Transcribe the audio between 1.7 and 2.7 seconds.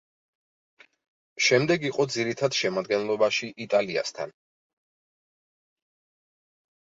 იყო ძირითად